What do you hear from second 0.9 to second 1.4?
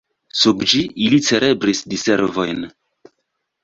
ili